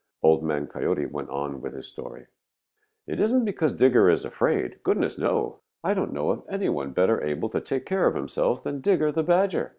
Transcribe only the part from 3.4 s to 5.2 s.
because Digger is afraid. Goodness,